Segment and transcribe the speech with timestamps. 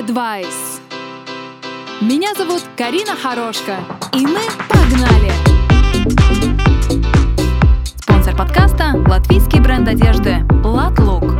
[0.00, 0.80] Advice.
[2.00, 3.76] Меня зовут Карина Хорошка,
[4.14, 5.30] и мы погнали!
[7.96, 11.34] Спонсор подкаста– латвийский бренд одежды «Латлук».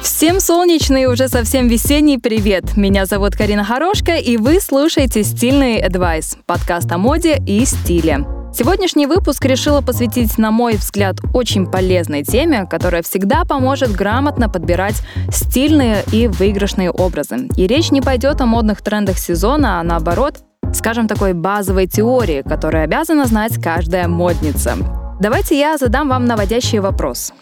[0.00, 2.78] Всем солнечный и уже совсем весенний привет!
[2.78, 8.37] Меня зовут Карина Хорошка, и вы слушаете «Стильный Advice»– подкаст о моде и стиле.
[8.50, 15.02] Сегодняшний выпуск решила посвятить, на мой взгляд, очень полезной теме, которая всегда поможет грамотно подбирать
[15.30, 17.48] стильные и выигрышные образы.
[17.56, 20.38] И речь не пойдет о модных трендах сезона, а наоборот,
[20.72, 24.76] скажем, такой базовой теории, которую обязана знать каждая модница.
[25.20, 27.32] Давайте я задам вам наводящий вопрос.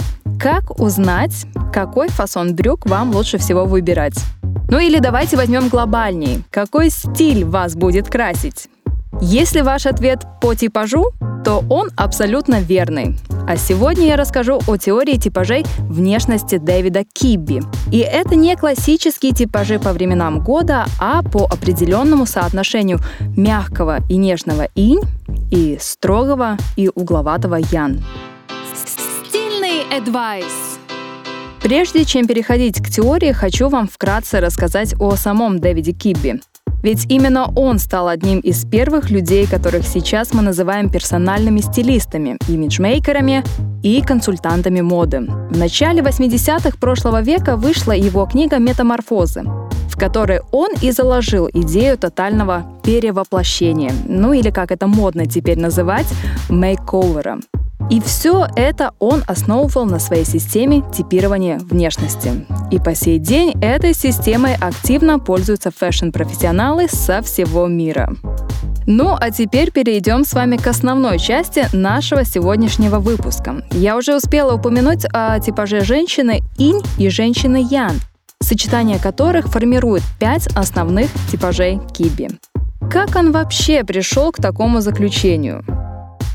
[0.41, 4.19] Как узнать, какой фасон брюк вам лучше всего выбирать?
[4.69, 6.43] Ну или давайте возьмем глобальней.
[6.51, 8.69] Какой стиль вас будет красить?
[9.21, 11.11] Если ваш ответ по типажу,
[11.45, 13.17] то он абсолютно верный.
[13.49, 17.63] А сегодня я расскажу о теории типажей внешности Дэвида Кибби.
[17.91, 24.69] И это не классические типажи по временам года, а по определенному соотношению мягкого и нежного
[24.75, 25.03] инь
[25.51, 28.05] и строгого и угловатого ян.
[28.75, 30.79] Стильный advice.
[31.63, 36.41] Прежде чем переходить к теории, хочу вам вкратце рассказать о самом Дэвиде Кибби.
[36.83, 43.45] Ведь именно он стал одним из первых людей, которых сейчас мы называем персональными стилистами, имиджмейкерами
[43.83, 45.21] и консультантами моды.
[45.51, 49.43] В начале 80-х прошлого века вышла его книга «Метаморфозы»,
[49.89, 56.07] в которой он и заложил идею тотального перевоплощения, ну или как это модно теперь называть,
[56.49, 57.39] мейковера.
[57.89, 62.45] И все это он основывал на своей системе типирования внешности.
[62.73, 68.13] И по сей день этой системой активно пользуются фэшн-профессионалы со всего мира.
[68.89, 73.63] Ну а теперь перейдем с вами к основной части нашего сегодняшнего выпуска.
[73.71, 78.01] Я уже успела упомянуть о типаже женщины инь и женщины ян,
[78.41, 82.31] сочетание которых формирует пять основных типажей киби.
[82.91, 85.65] Как он вообще пришел к такому заключению?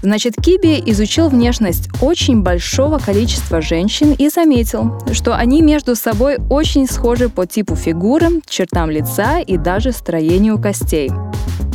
[0.01, 6.87] Значит, Киби изучил внешность очень большого количества женщин и заметил, что они между собой очень
[6.87, 11.11] схожи по типу фигуры, чертам лица и даже строению костей.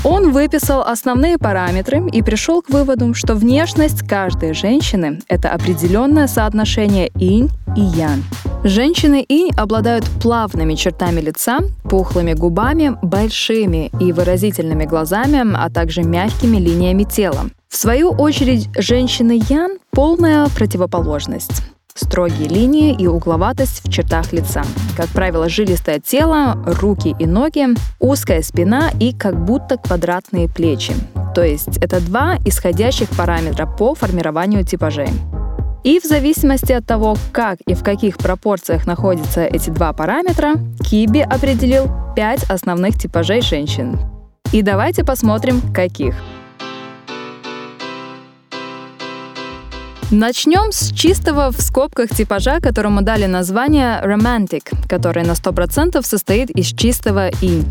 [0.04, 7.10] Он выписал основные параметры и пришел к выводу, что внешность каждой женщины— это определенное соотношение
[7.19, 8.22] инь и ян.
[8.65, 16.56] Женщины инь обладают плавными чертами лица, пухлыми губами, большими и выразительными глазами, а также мягкими
[16.56, 17.50] линиями тела.
[17.69, 21.62] В свою очередь, женщины Ян— полная противоположность
[21.99, 24.62] строгие линии и угловатость в чертах лица.
[24.97, 27.67] Как правило, жилистое тело, руки и ноги,
[27.99, 30.94] узкая спина и как будто квадратные плечи.
[31.34, 35.09] То есть это два исходящих параметра по формированию типажей.
[35.86, 41.20] И в зависимости от того, как и в каких пропорциях находятся эти два параметра, Киби
[41.20, 43.96] определил пять основных типажей женщин.
[44.50, 46.16] И давайте посмотрим, каких.
[50.10, 56.66] Начнем с чистого в скобках типажа, которому дали название romantic, который на 100% состоит из
[56.66, 57.62] чистого «и».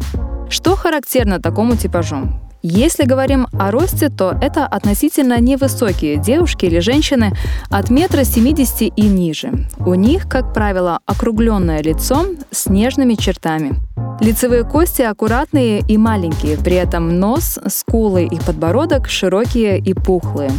[0.49, 2.29] Что характерно такому типажу?
[2.67, 7.31] Если говорим о росте, то это относительно невысокие девушки или женщины
[7.69, 9.67] от метра 70 и ниже.
[9.77, 13.75] У них, как правило, округленное лицо с нежными чертами.
[14.19, 20.49] Лицевые кости аккуратные и маленькие, при этом нос, скулы и подбородок широкие и пухлые.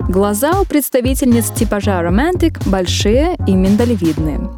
[0.00, 4.50] Глаза у представительниц типажа романтик большие и миндалевидные.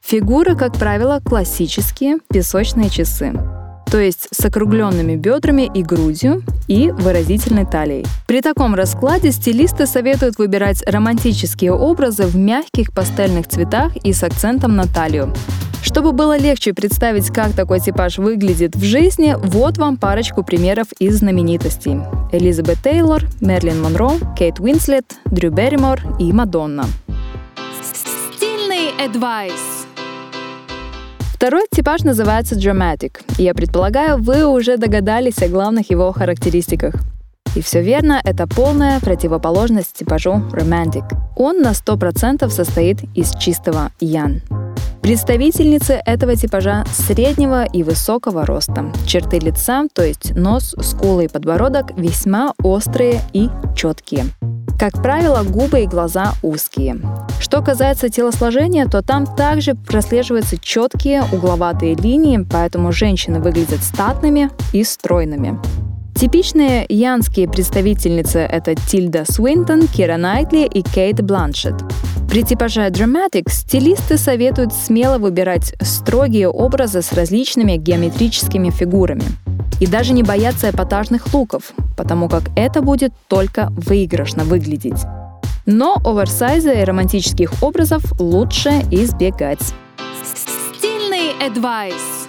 [0.00, 3.34] Фигуры, как правило, классические песочные часы
[3.94, 8.04] то есть с округленными бедрами и грудью и выразительной талией.
[8.26, 14.74] При таком раскладе стилисты советуют выбирать романтические образы в мягких пастельных цветах и с акцентом
[14.74, 15.32] на талию.
[15.80, 21.18] Чтобы было легче представить, как такой типаж выглядит в жизни, вот вам парочку примеров из
[21.18, 22.00] знаменитостей.
[22.32, 26.86] Элизабет Тейлор, Мерлин Монро, Кейт Уинслет, Дрю Берримор и Мадонна.
[27.80, 29.73] Стильный advice.
[31.34, 33.20] Второй типаж называется dramatic.
[33.38, 36.94] Я предполагаю, вы уже догадались о главных его характеристиках.
[37.56, 41.02] И все верно, это полная противоположность типажу romantic.
[41.36, 44.42] Он на 100% состоит из чистого ян.
[45.02, 48.92] Представительницы этого типажа среднего и высокого роста.
[49.04, 54.24] Черты лица, то есть нос, скулы и подбородок, весьма острые и четкие.
[54.78, 56.96] Как правило, губы и глаза узкие.
[57.40, 64.82] Что касается телосложения, то там также прослеживаются четкие угловатые линии, поэтому женщины выглядят статными и
[64.82, 65.58] стройными.
[66.14, 71.74] Типичные янские представительницы— это Тильда Свинтон, Кира Найтли и Кейт Бланшет.
[72.28, 79.24] При типаже Dramatic стилисты советуют смело выбирать строгие образы с различными геометрическими фигурами.
[79.80, 85.04] И даже не бояться эпатажных луков, потому как это будет только выигрышно выглядеть.
[85.66, 89.74] Но оверсайза и романтических образов лучше избегать.
[90.22, 92.28] Стильный advice.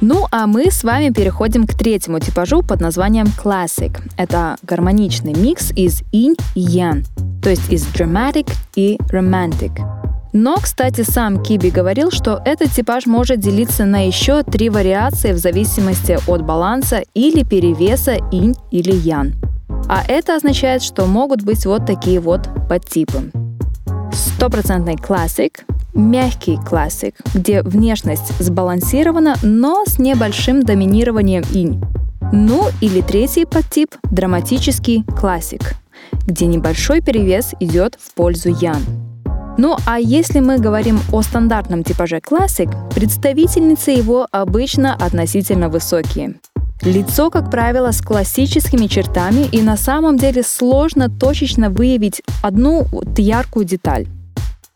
[0.00, 3.96] Ну а мы с вами переходим к третьему типажу под названием Classic.
[4.16, 7.04] Это гармоничный микс из инь и ян,
[7.42, 9.97] то есть из dramatic и romantic.
[10.40, 15.36] Но, кстати, сам Киби говорил, что этот типаж может делиться на еще три вариации в
[15.36, 19.34] зависимости от баланса или перевеса инь или ян.
[19.88, 23.32] А это означает, что могут быть вот такие вот подтипы.
[24.12, 31.82] Стопроцентный классик, мягкий классик, где внешность сбалансирована, но с небольшим доминированием инь.
[32.32, 35.74] Ну или третий подтип– драматический классик,
[36.28, 39.07] где небольшой перевес идет в пользу ян.
[39.58, 46.36] Ну а если мы говорим о стандартном типаже классик, представительницы его обычно относительно высокие.
[46.82, 53.64] Лицо, как правило, с классическими чертами, и на самом деле сложно точечно выявить одну яркую
[53.64, 54.06] деталь.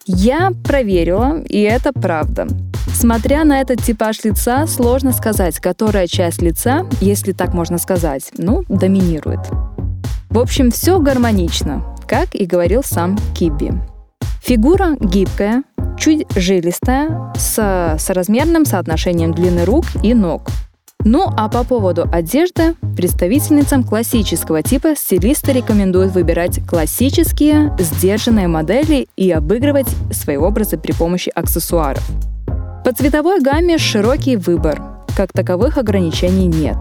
[0.05, 2.49] Я проверила, и это правда.
[2.93, 8.65] Смотря на этот типаж лица, сложно сказать, которая часть лица, если так можно сказать, ну,
[8.69, 9.41] доминирует.
[10.29, 13.73] В общем, все гармонично, как и говорил сам Киби.
[14.43, 15.63] Фигура гибкая,
[15.99, 20.49] чуть жилистая, с соразмерным соотношением длины рук и ног–
[21.05, 29.31] ну а по поводу одежды, представительницам классического типа стилисты рекомендуют выбирать классические, сдержанные модели и
[29.33, 32.07] обыгрывать свои образы при помощи аксессуаров.
[32.85, 34.81] По цветовой гамме широкий выбор,
[35.17, 36.77] как таковых ограничений нет.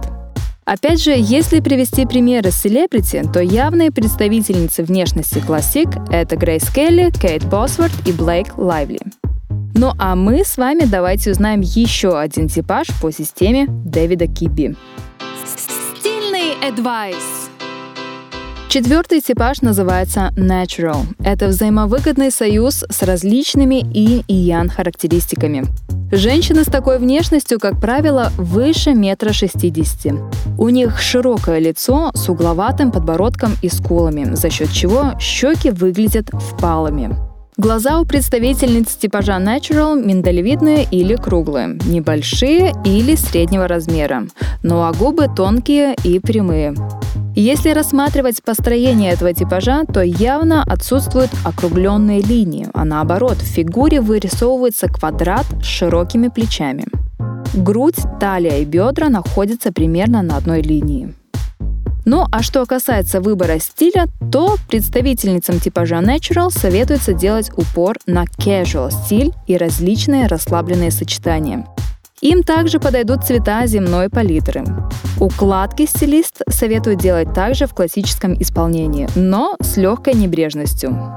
[0.66, 7.44] Опять же, если привести примеры селебрити, то явные представительницы внешности классик— это Грейс Келли, Кейт
[7.46, 9.00] Босворт и Блейк Лайвли.
[9.74, 14.76] Ну а мы с вами давайте узнаем еще один типаж по системе Дэвида Киби.
[15.46, 17.50] Стильный advice.
[18.70, 21.04] Четвертый типаж называется Natural.
[21.24, 25.66] Это взаимовыгодный союз с различными и и ян характеристиками.
[26.12, 30.14] Женщины с такой внешностью, как правило, выше метра шестидесяти.
[30.58, 37.16] У них широкое лицо с угловатым подбородком и скулами, за счет чего щеки выглядят впалыми.
[37.56, 44.24] Глаза у представительниц типажа Natural миндалевидные или круглые, небольшие или среднего размера,
[44.64, 46.74] ну а губы тонкие и прямые.
[47.36, 54.88] Если рассматривать построение этого типажа, то явно отсутствуют округленные линии, а наоборот, в фигуре вырисовывается
[54.88, 56.86] квадрат с широкими плечами.
[57.54, 61.14] Грудь, талия и бедра находятся примерно на одной линии.
[62.04, 68.92] Ну а что касается выбора стиля, то представительницам типажа Natural советуется делать упор на casual
[68.92, 71.66] стиль и различные расслабленные сочетания.
[72.22, 74.64] Им также подойдут цвета земной палитры.
[75.20, 81.16] Укладки стилист советует делать также в классическом исполнении, но с легкой небрежностью.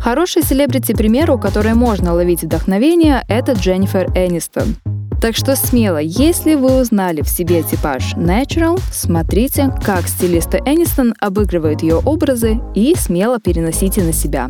[0.00, 4.74] Хороший селебрити пример, у которой можно ловить вдохновение, это Дженнифер Энистон.
[5.20, 11.82] Так что смело, если вы узнали в себе типаж Natural, смотрите, как стилисты Энистон обыгрывают
[11.82, 14.48] ее образы и смело переносите на себя.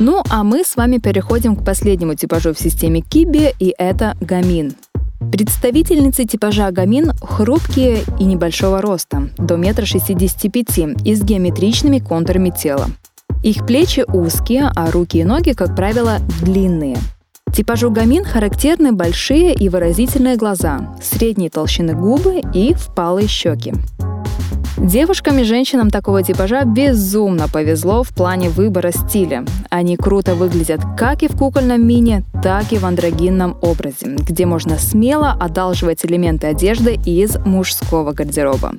[0.00, 4.74] Ну а мы с вами переходим к последнему типажу в системе Киби, и это гамин.
[5.32, 12.86] Представительницы типажа гамин хрупкие и небольшого роста, до 1,65 м и с геометричными контурами тела.
[13.42, 16.96] Их плечи узкие, а руки и ноги, как правило, длинные.
[17.52, 23.74] Типажу гамин характерны большие и выразительные глаза, средней толщины губы и впалые щеки.
[24.80, 29.44] Девушкам и женщинам такого типажа безумно повезло в плане выбора стиля.
[29.70, 34.78] Они круто выглядят как и в кукольном мини, так и в андрогинном образе, где можно
[34.78, 38.74] смело одалживать элементы одежды из мужского гардероба.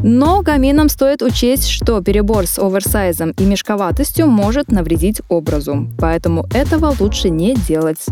[0.00, 6.92] Но гаминам стоит учесть, что перебор с оверсайзом и мешковатостью может навредить образу, поэтому этого
[6.98, 8.04] лучше не делать.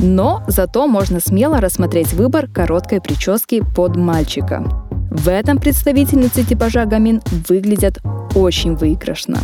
[0.00, 4.81] Но зато можно смело рассмотреть выбор короткой прически под мальчика.
[5.14, 7.98] В этом представительницы типажа гамин выглядят
[8.34, 9.40] очень выигрышно.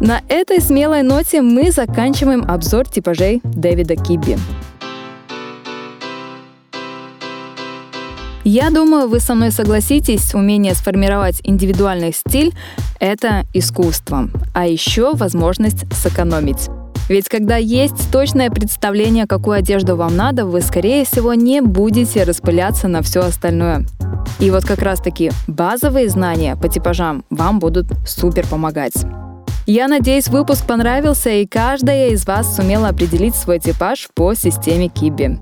[0.00, 4.38] На этой смелой ноте мы заканчиваем обзор типажей Дэвида Киби.
[8.44, 12.54] Я думаю, вы со мной согласитесь, умение сформировать индивидуальный стиль—
[13.00, 16.68] это искусство, а еще возможность сэкономить.
[17.08, 22.86] Ведь когда есть точное представление, какую одежду вам надо, вы, скорее всего, не будете распыляться
[22.88, 23.86] на все остальное.
[24.40, 28.94] И вот как раз-таки базовые знания по типажам вам будут супер помогать.
[29.66, 35.38] Я надеюсь, выпуск понравился, и каждая из вас сумела определить свой типаж по системе Киби.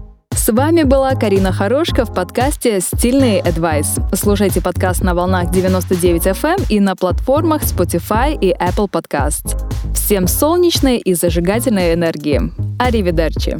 [0.47, 4.01] С вами была Карина Хорошка в подкасте «Стильный Advice».
[4.15, 9.59] Слушайте подкаст на волнах 99 FM эм и на платформах Spotify и Apple Podcast.
[9.93, 12.41] Всем солнечной и зажигательной энергии.
[12.79, 13.59] Аривидерчи!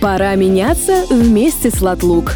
[0.00, 2.34] Пора меняться вместе с Латлук.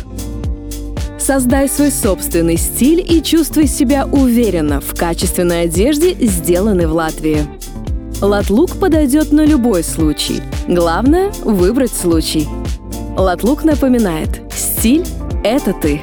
[1.17, 7.62] Создай свой собственный стиль и чувствуй себя уверенно в качественной одежде, сделанной в Латвии.
[8.23, 10.41] Латлук подойдет на любой случай.
[10.69, 12.47] Главное— выбрать случай.
[13.17, 15.05] Латлук напоминает, стиль—
[15.43, 16.03] это ты.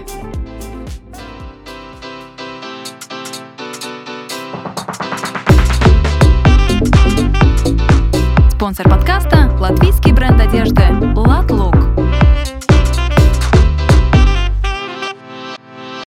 [8.51, 10.83] Спонсор подкаста– латвийский бренд одежды
[11.15, 11.78] «Латлук».